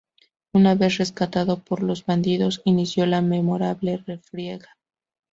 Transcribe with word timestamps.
Una 0.55 0.73
vez 0.73 0.97
rescatado 0.97 1.57
por 1.59 1.83
los 1.83 2.07
bandidos, 2.07 2.63
inició 2.65 3.05
la 3.05 3.21
memorable 3.21 4.03
refriega. 4.07 4.75